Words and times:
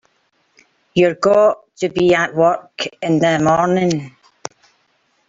You've 0.95 1.21
got 1.21 1.59
to 1.75 1.89
be 1.89 2.15
at 2.15 2.33
work 2.33 2.87
in 3.03 3.19
the 3.19 3.37
morning. 3.37 4.15